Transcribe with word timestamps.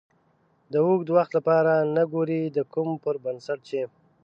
د 0.71 0.73
اوږد 0.85 1.09
وخت 1.15 1.31
لپاره 1.37 1.73
نه 1.95 2.03
ګورئ 2.11 2.41
د 2.51 2.59
کومو 2.73 2.95
پر 3.03 3.15
بنسټ 3.23 3.59
چې 3.69 3.81